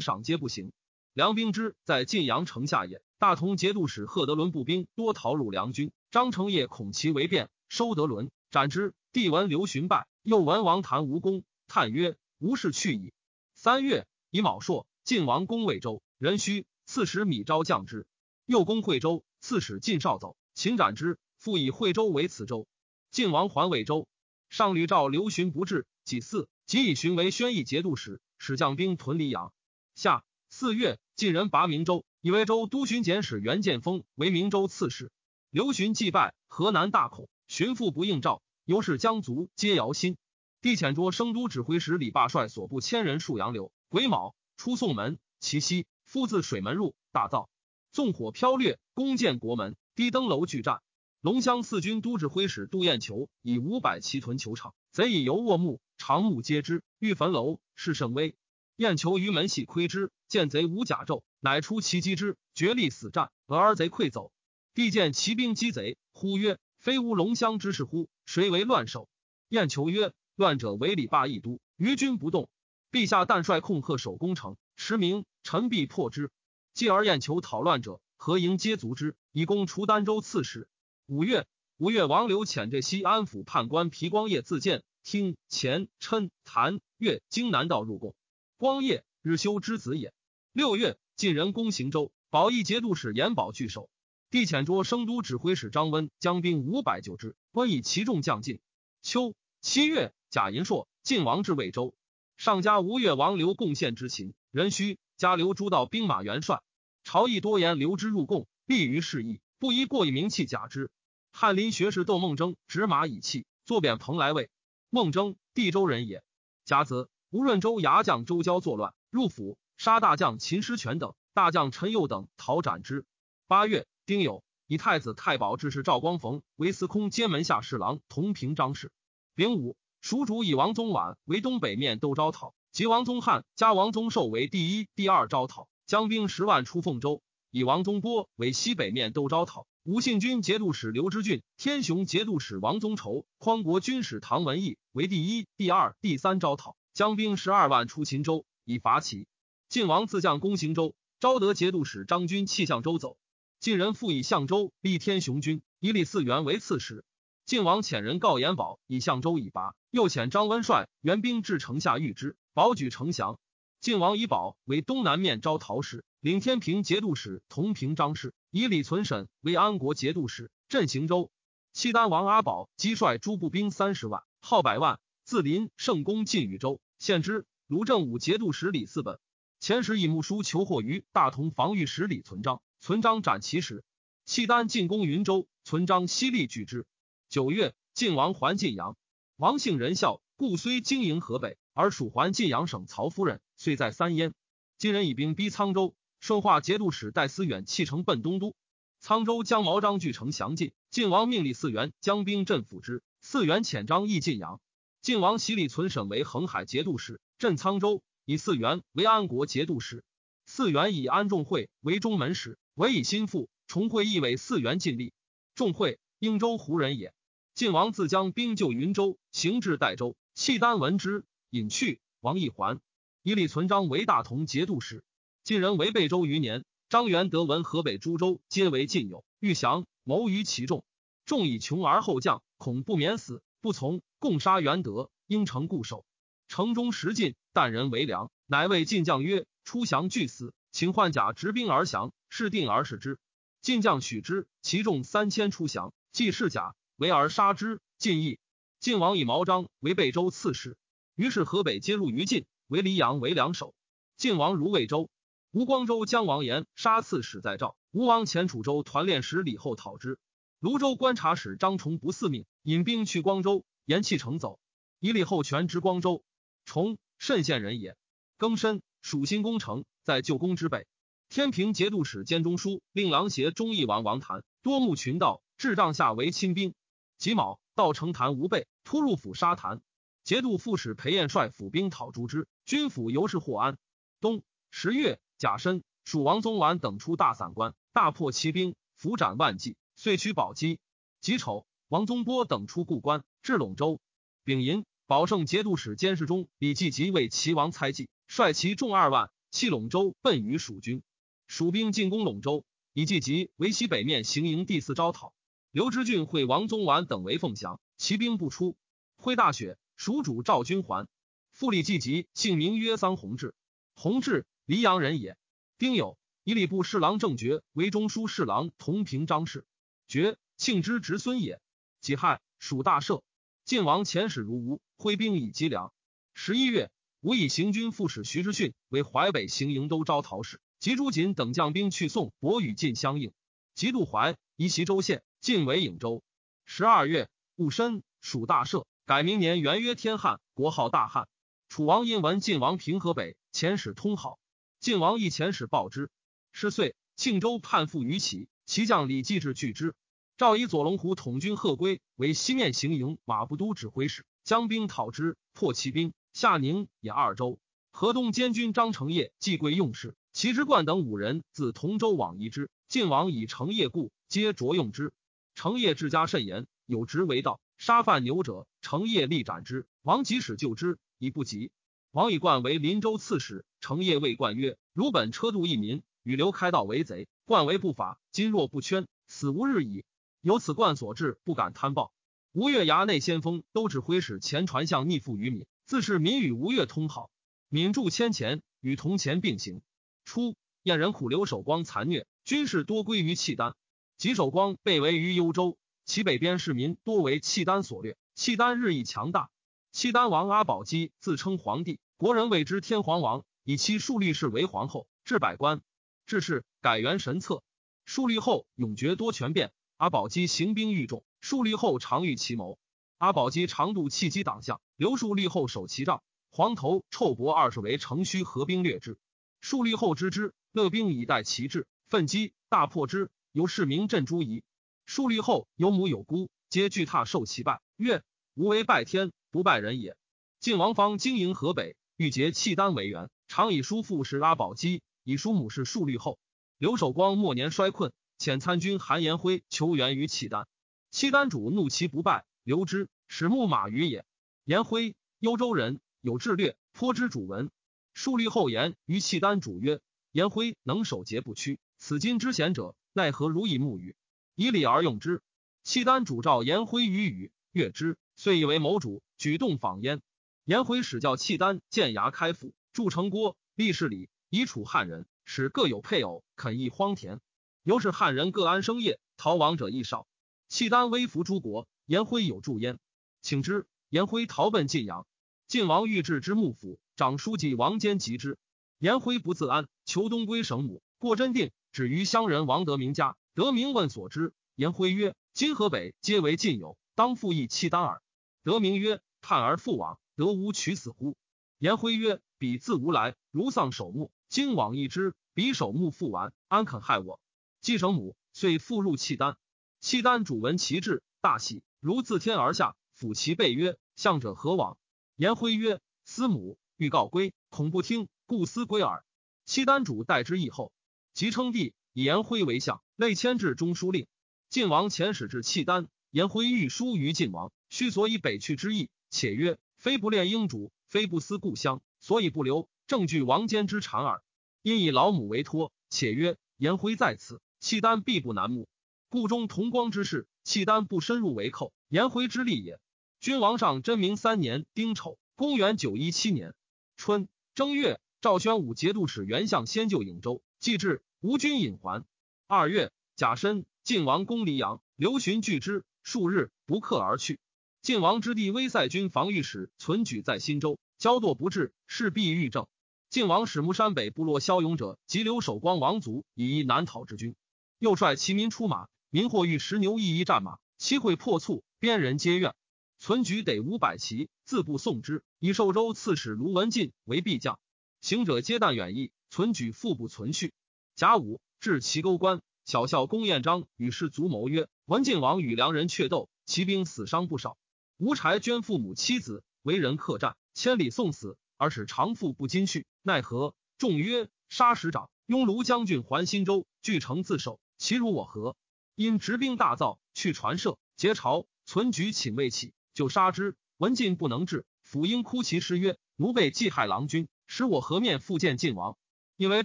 [0.00, 0.72] 赏皆不行。
[1.12, 3.02] 梁兵之在晋阳城下也。
[3.18, 5.92] 大同节度使贺德伦步兵多逃入梁军。
[6.10, 8.94] 张承业恐其为变，收德伦斩之。
[9.12, 13.12] 帝闻刘询败，又闻王谭无功，叹曰：“无事去矣。”
[13.54, 18.06] 三月，以卯朔，晋王攻魏州，壬戌，刺史米昭降之。
[18.46, 21.18] 又攻惠州，刺史晋少走，秦斩之。
[21.38, 22.66] 复以惠州为此州。
[23.10, 24.08] 晋王还魏州，
[24.48, 28.20] 上吕召刘询不至，己巳，即以询为宣义节度使。
[28.36, 29.52] 使将兵屯黎阳。
[29.94, 35.12] 夏四月，晋人拔明州，以为州都巡检使袁建锋为明州刺史。
[35.50, 40.16] 刘询祭拜，河南大恐，巡父不应召，由是江族皆摇心。
[40.62, 43.72] 帝遣捉生都指挥使李霸率所部千人戍杨柳。
[43.88, 47.48] 癸卯，出宋门，其西夫自水门入，大造，
[47.92, 50.82] 纵火飘掠，攻建国门，低登楼拒战。
[51.22, 57.58] 龙乡四军都指挥使杜彦求以五百骑屯球场，贼以油卧木，长木皆之，欲焚楼。
[57.74, 58.36] 是甚危，
[58.76, 64.32] 燕求于门系窥之，见贼无甲胄，乃出其击之，决力死战，俄而贼溃走。
[64.74, 68.10] 帝见骑兵击贼，呼曰：“非吾龙乡之事乎？
[68.26, 69.08] 谁为乱首？”
[69.48, 72.48] 燕求曰：“乱者为李霸一都，于军不动。
[72.90, 76.30] 陛下但率控贺守攻城，驰名，臣必破之。
[76.72, 80.66] 继而燕求讨乱者，何营皆卒之，以攻除儋州刺史。
[81.06, 84.82] 五月，五月，王刘遣浙西安府判官皮光业自荐。
[85.02, 88.14] 听前琛谭越经南道入贡，
[88.56, 90.14] 光业日修之子也。
[90.54, 93.90] 六月，晋人攻行州，保义节度使严保拒守。
[94.30, 98.60] 帝遣捉生都指挥使张温将兵五百救之，温以其众将进。
[99.02, 101.92] 秋七月，贾银硕晋王至魏州，
[102.36, 106.62] 上加吴越王刘贡献之秦人须加刘诸道兵马元帅。
[107.02, 110.88] 朝议多言刘之入贡，利于事义，不宜过以名器假之。
[111.32, 114.50] 翰林学士窦孟征执马以弃，坐贬蓬莱尉。
[114.88, 116.22] 孟征，地州人也。
[116.64, 123.04] 甲子，吴润州牙将周交作乱，入府杀大将秦师权等，大将陈佑等逃斩之。
[123.48, 128.92] 八月，丁酉，以太子太保致仕赵光逢为司空监门下侍郎，同平章事。
[129.34, 139.66] 丙午，蜀主以王宗琬为东北面都招讨，及王宗翰加王宗寿为第一、第二招讨，将兵十万出凤州，以王宗波为西北面都招讨。
[139.82, 149.26] 吴信军节度使刘知俊、天雄节度使王宗畴、匡国军使唐文义为第一、第二、第三招讨，将兵十二万出秦州，以伐齐。
[149.68, 153.18] 晋王自将攻行州，昭德节度使张军弃相州走。
[153.58, 157.04] 晋人复以相州立天雄军，以李嗣源为刺史。
[157.50, 163.40] 晋王遣人告延保以相州以拔，又遣张温率援兵至城下遇之，保举城降。
[163.80, 168.34] 晋王以保为东南面招讨使，领天平节度使同平章事。
[168.52, 171.32] 以李存审为安国节度使，镇行州。
[171.72, 177.46] 契丹王阿宝击率诸部兵三十万，号百万，自临圣公晋禹州，献之。
[177.66, 179.18] 卢正武节度使李嗣本
[179.58, 183.82] 前时以木书求获于大同防御使李存璋，存璋斩其使。
[184.24, 186.86] 契丹进攻云州，存璋犀利拒之。
[187.30, 188.96] 九月，晋王还晋阳，
[189.36, 194.34] 王姓仁孝，故虽经营河北，而属还晋阳省曹夫人，遂在三燕。
[194.78, 195.94] 今人以兵逼沧州。
[196.18, 198.56] 顺化节度使戴思远弃城奔东都，
[199.00, 200.72] 沧州将毛张据城降晋。
[200.90, 203.04] 晋王命李嗣源将兵镇抚之。
[203.22, 204.60] 嗣源遣张议晋阳。
[205.00, 210.02] 晋王袭李存审为恒海节度使，镇沧州，以以四元为安国节度使。
[210.46, 213.48] 四元以安仲会为中门使，委以心腹。
[213.68, 215.12] 重会亦为四元尽力。
[215.54, 217.14] 仲会，应州胡人也。
[217.54, 222.00] 晋王自将兵救云州，行至代州，契丹闻之，引去。
[222.20, 222.80] 王义还，
[223.22, 225.04] 以李存璋为大同节度使。
[225.42, 226.64] 晋人为贝州余年。
[226.88, 230.84] 张元德闻河北诸州皆为晋友，欲降，谋于其众。
[231.24, 235.10] 众以穷而后降，恐不免死，不从，共杀元德。
[235.26, 236.04] 应城固守。
[236.48, 238.30] 城中食尽，但人为粮。
[238.46, 243.18] 乃谓晋将曰：“出降俱死，请换甲执兵而降。”是定而使之。
[243.60, 247.80] 晋将许之，其众三千出降，既是甲，围而杀之。
[247.96, 248.38] 晋义。
[248.78, 250.76] 晋王以毛章为贝州刺史。
[251.14, 253.74] 于是河北皆入于晋，为黎阳为两守。
[254.18, 255.08] 晋王如魏州。
[255.50, 257.74] 吴光州将王延杀刺史在赵。
[257.90, 260.18] 吴王前楚州团练使李后讨之。
[260.58, 264.60] 泸州观察使张崇不嗣命，引兵去光州，延弃城走。
[264.98, 266.22] 以李后权之光州。
[266.66, 267.96] 崇慎县人也。
[268.38, 270.86] 庚申，蜀新攻城，在旧宫之北。
[271.30, 276.74] 天平节度使兼中书令郎协忠义王王谭多牧群盗，至帐下为亲兵。
[277.20, 279.82] 己卯，道成坛无备，突入府杀谭。
[280.24, 283.76] 节度副使裴彦率府兵讨诛之，军府由是获安。
[284.20, 290.80] 冬十月甲申，蜀王宗完等出大散关，大破骑兵，伏斩万计，遂取宝鸡。
[291.20, 294.00] 己丑，王宗波等出故关，至陇州。
[294.42, 294.86] 丙寅。
[295.06, 301.02] 保圣节度使监视中李继即为齐王猜忌，率其众二万弃陇州，奔于蜀军。
[301.48, 305.34] 蜀兵进攻陇州，李继即为西北面行营第四招讨。
[305.72, 308.76] 刘知俊会王宗完等为凤翔，骑兵不出。
[309.16, 311.06] 挥大雪，蜀主赵军还。
[311.52, 313.54] 复李继即姓名曰桑弘志，
[313.94, 315.36] 弘志黎阳人也。
[315.78, 319.64] 丁酉，以礼部侍郎郑觉为中书侍郎同平章事。
[320.08, 321.60] 觉庆之侄孙也。
[322.00, 323.22] 己亥，蜀大赦。
[323.64, 325.92] 晋王遣使如吴，挥兵以击粮。
[326.34, 333.32] 十一月，吴以行军副使徐之训为淮北行营都招讨使，及朱瑾等将兵去宋，博与晋相应。
[333.76, 336.22] 及渡淮，移袭州县，晋为颍州。
[336.66, 341.28] 十二月，戊申，蜀大赦，改明年元曰天汉，国号大汉。
[341.70, 344.38] 楚王因闻晋王平河北，遣使通好。
[344.80, 346.10] 晋王亦遣使报之。
[346.52, 349.94] 是岁，庆州叛附于齐，齐将李继之拒之。
[350.36, 357.58] 赵以左龙虎统军贺归为西面行营马步都指挥使，将兵讨之，破骑兵，下宁也二州。
[357.90, 362.70] 河东监军张承业继贵用事，齐之冠等五人自同州往移之。
[362.88, 365.14] 晋王以承业故，皆擢用之。
[365.54, 369.86] 成业治家甚严，有职为道，杀犯牛者，成业力斩之。
[370.02, 371.70] 王即使救之，以不及。
[372.12, 378.20] 王以冠为临州刺史，成业谓冠曰：“汝本车度一民，与刘开道为贼，冠为不法。
[378.32, 380.04] 今若不圈，死无日矣。”
[380.42, 382.12] 由此冠所致，不敢贪暴。
[382.52, 387.30] 吴越衙内先锋都指挥使前传相逆附于闽，自是闽与吴越通好。
[387.68, 389.82] 闽驻千钱，与铜钱并行。
[390.24, 393.76] 初，燕人苦留守光残虐，军事多归于契丹。
[394.20, 398.18] 吉守光被围于幽州，其北边市民多为契丹所掠。
[398.34, 399.48] 契丹日益强大。
[399.92, 405.80] 契丹王阿保机自称皇帝，国人谓之天皇王，以其树立氏为皇后，置百官。
[406.26, 407.62] 至是改元神策。
[408.04, 409.72] 树立后永绝多权变。
[409.96, 412.78] 阿保机行兵愈众，树立后常遇其谋。
[413.16, 416.22] 阿保机常度弃机党项，刘树立后守其帐。
[416.50, 419.18] 黄头臭伯二十为城虚合兵略之。
[419.62, 423.30] 树立后知之，乐兵以待其志，奋击大破之。
[423.52, 424.62] 由市民镇诸夷。
[425.06, 428.22] 数律后有母有姑，皆惧踏受其败，曰
[428.54, 430.16] ：“吾为拜天，不拜人也。”
[430.60, 436.38] 晋王方经营河北，欲结契丹为援，常以叔父是阿保机，以叔母是数律后。
[436.78, 438.12] 刘守光末年衰困。
[438.38, 440.66] 遣参军韩延辉求援于契丹，
[441.10, 444.24] 契丹主怒其不败，留之，使牧马于也。
[444.64, 447.70] 延辉，幽州人，有智略，颇知主文。
[448.14, 450.00] 数律后言于契丹主曰
[450.32, 454.16] ：“延辉能守节不屈，此今之贤者，奈何如以木语？
[454.54, 455.42] 以礼而用之。”
[455.82, 460.20] 契丹主召延辉与语，悦之，遂以为谋主，举动访焉。
[460.64, 467.40] 延辉使教契丹建牙开府，筑城郭，立事礼，以处汉人，使各有配偶，垦邑荒田。
[467.82, 470.28] 由是汉人各安生业，逃亡者亦少。
[470.68, 472.98] 契丹威服诸国，颜辉有助焉。
[473.40, 475.26] 请之，颜辉逃奔晋阳。
[475.66, 478.58] 晋王欲置之幕府，长书记王坚及之。
[478.98, 481.02] 颜辉不自安，求东归省母。
[481.18, 483.36] 过真定，止于乡人王德明家。
[483.54, 488.22] 德明问所知，颜辉曰：“今河北皆为晋友，当复议契丹耳。”
[488.62, 491.36] 德明曰：“叹而复往，得无取死乎？”
[491.78, 494.30] 颜辉曰：“彼自无来，如丧守墓。
[494.48, 497.40] 今往一之，彼守墓复完，安肯害我？”
[497.80, 499.56] 继承母，遂复入契丹。
[500.00, 504.96] 契丹主闻其志，大喜，如自天而下，抚其背曰：“向者何往？”
[505.36, 509.24] 颜辉曰：“思母。”欲告归，恐不听，故思归耳。
[509.64, 510.92] 契丹主待之以后，
[511.32, 514.26] 即称帝，以颜辉为相，累迁至中书令。
[514.68, 522.88] 晋王遣使至契丹，颜辉欲书于晋王，须所以北去之意，且曰：非不恋英主，非不思故乡，所以不留。
[523.06, 524.42] 正据王坚之谗耳。
[524.82, 528.88] 因以老母为托，且曰：颜辉在此，契丹必不难目。
[529.28, 532.98] 故中同光之事，契丹不深入为寇，颜辉之利也。
[533.40, 536.74] 君王上真明三年丁丑，公元九一七年
[537.16, 542.24] 春正月，赵宣武节度使袁相先就颍州，既至，吴军引还。
[542.66, 547.60] 二月甲申，晋王攻黎阳，刘询拒之，数日不克而去。
[548.00, 552.86] 晋王之弟威塞军防御使存举在新州，骄惰不治，势必遇政。
[553.28, 557.54] 晋王使木山北部落骁勇者及留守光王族以一南讨之军，
[557.98, 562.74] 又率其民出马，民或欲食牛一一战马，其会破促，边人皆怨。
[563.18, 567.78] 存举得五百骑，自不送之，以寿州刺史卢文进为必将。
[568.20, 570.74] 行者皆旦远逸，存举腹不存续。
[571.16, 577.78] 甲午，至齐沟关，小校公彦章与士卒谋曰：“文晋王与良人却斗，骑兵死伤不少。
[578.18, 588.76] 吴柴捐父母妻子，为人客栈，千里送死，而使长父不禁续，奈何？”众曰：“杀使长，拥卢将军还新州，据城自守，其如我何？”
[589.16, 591.66] 因执兵大造，去传射，劫朝。
[591.86, 593.74] 存举请未起，就杀之。
[593.96, 599.16] 文晋不能治，辅应哭其师曰：“奴辈既害郎君。”使我河面复见晋王？
[599.54, 599.84] 因为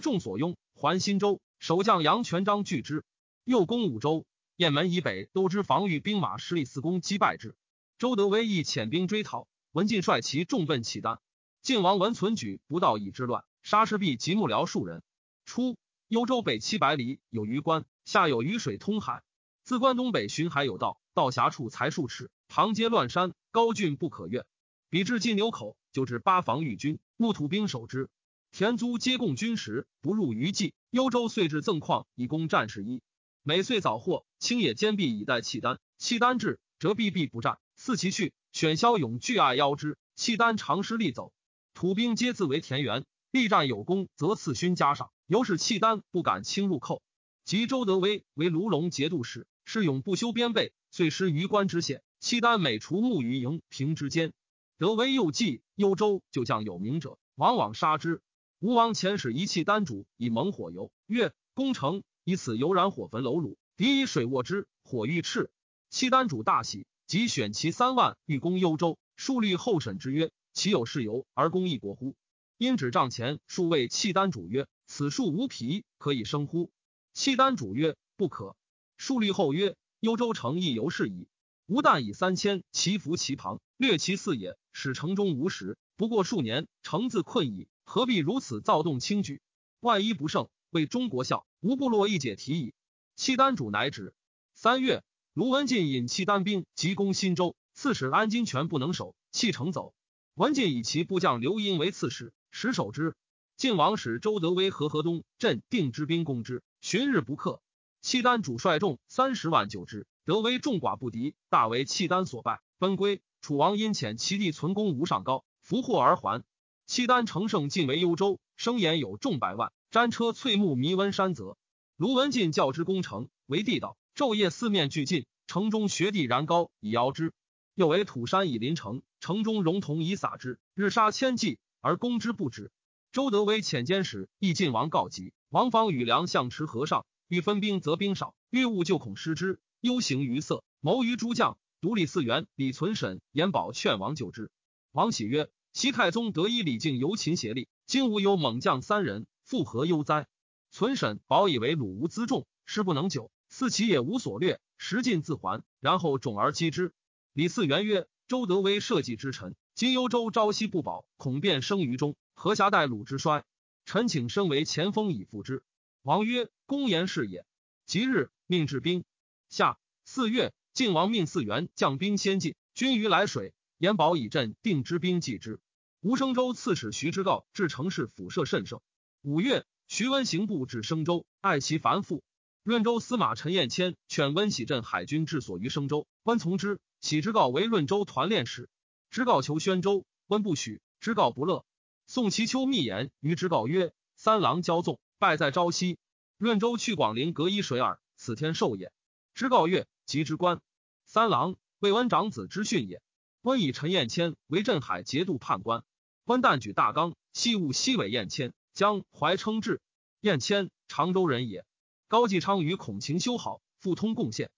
[0.00, 3.04] 众所拥，还新州守将杨全章拒之。
[3.44, 4.26] 又攻五州，
[4.56, 7.54] 雁门以北都知防御兵马失利，四公击败之。
[7.96, 11.20] 周德威亦遣兵追讨，文进率其众奔契丹。
[11.62, 15.04] 晋王闻存举不到以之乱，杀赤壁及幕僚数人。
[15.44, 15.76] 初，
[16.08, 19.22] 幽州北七百里有余关，下有鱼水通海。
[19.62, 24.44] 自关东北巡海有道，道狭处才数尺，旁皆乱山，高峻不可越。
[24.90, 25.76] 比至晋牛口。
[25.96, 28.10] 就至八防御军，木土兵守之。
[28.52, 30.74] 田租皆供军食，不入于计。
[30.90, 33.00] 幽州遂至赠矿以供战士衣。
[33.42, 35.78] 每岁早获青野坚壁以待契丹。
[35.96, 37.58] 契丹至，折臂必不战。
[37.76, 39.96] 四其去，选骁勇拒爱邀之。
[40.16, 41.32] 契丹长师力走，
[41.72, 43.06] 土兵皆自为田园。
[43.30, 45.10] 力战有功，则赐勋加赏。
[45.26, 47.00] 由是契丹不敢轻入寇。
[47.46, 52.02] 及周德威为卢龙节度使，是勇不修边备，遂失于关之险。
[52.20, 54.34] 契丹每除木于营平之间。
[54.78, 58.20] 德威又计幽州，就将有名者，往往杀之。
[58.58, 65.48] 吴王遣使一契丹主以猛火油，曰：“攻城，以此油燃火焚楼橹，敌以水沃之，火欲炽。”
[65.88, 68.98] 契丹主大喜，即选其三万，欲攻幽州。
[69.16, 72.14] 数立后审之曰：“岂有事由而攻一国乎？”
[72.58, 76.70] 因指帐前数位契丹主曰：“此树无皮，可以生乎？”
[77.14, 78.56] 契丹主曰：“不可。”
[78.98, 81.28] 数立后曰：“幽州城亦犹是矣。
[81.66, 87.66] 吾但以三千骑伏其旁，略其四也。”使城中无食，不过数年，城自困矣。
[87.84, 89.40] 何必如此躁动轻举？
[89.80, 91.46] 万一不胜，为中国笑。
[91.60, 92.74] 无部落一解提矣。
[93.14, 94.12] 契丹主乃止。
[94.54, 95.02] 三月，
[95.32, 99.94] 卢文进引契丹兵急攻新州，刺史安金全不能守，弃城走。
[100.34, 103.14] 文进以其部将刘英为刺史，实守之。
[103.56, 107.62] 晋王使周德威和河东镇定之兵攻之，旬日不克。
[108.02, 113.22] 契丹主率众三十万救之，德威众寡不敌，大为契丹所败，奔归。
[113.46, 116.42] 楚王因遣其弟存公吴上高，俘获而还。
[116.84, 121.56] 契丹乘胜进为幽州，声言有众百万，瞻车翠木弥温山泽。
[121.96, 125.26] 卢文进教之攻城，为地道，昼夜四面俱进。
[125.46, 127.32] 城中学地燃高以遥之，
[127.76, 132.72] 又为土山以临城，城中熔铜以撒之，日杀千计而攻之不止。
[133.12, 141.56] 周德威遣监使亦晋王告急，王方与梁相持河上，欲分兵则兵少，欲务就恐失之，忧形于色，谋于诸将。
[141.80, 144.50] 独李嗣源、李存审、延保劝王救之。
[144.92, 150.26] 王喜曰：“西太宗得以李靖尤勤协力，今吾有猛将三人，复何忧哉？”
[150.72, 156.92] 存审保以为鲁无辎重，师不能久，四其也无所略，时尽自还，然后众而击之。
[157.32, 163.44] 李嗣源曰：“周德威社稷之臣，今幽州朝夕不保，恐变生于中，何暇待鲁之衰？
[163.84, 165.62] 臣请身为前锋以赴之。”
[166.02, 167.44] 王曰：“公言是也。”
[167.84, 169.04] 即日命制兵。
[169.48, 170.54] 下四月。
[170.76, 175.58] 晋王命四元将兵先进，军于来水，延保以镇定之兵继之。
[176.02, 178.82] 吴生州刺史徐之诰至城市辐射甚盛。
[179.22, 182.22] 五月，徐温行部至生州，爱其繁复。
[182.62, 186.78] 润州司马陈彦谦劝温喜镇海军治所于生州，温从之。
[187.00, 188.68] 喜之告为润州团练使，
[189.08, 190.82] 之告求宣州，温不许。
[191.00, 191.64] 之告不乐。
[192.06, 195.96] 宋其秋密言于之告曰：“三郎骄纵，败在朝夕。
[196.36, 198.92] 润州去广陵隔一水耳，此天寿也。”
[199.32, 200.62] 之告曰：“及之官。”
[201.04, 203.02] 三郎魏温长子之训也。
[203.42, 205.84] 温以陈彦谦为镇海节度判官。
[206.24, 209.80] 温旦举大纲，系务西尾彦谦，江淮称制。
[210.20, 211.64] 彦谦，常州人也。
[212.08, 214.50] 高继昌与孔晴修好，复通贡献。